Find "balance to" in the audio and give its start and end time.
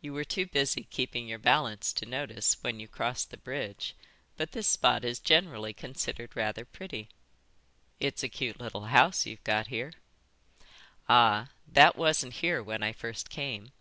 1.38-2.06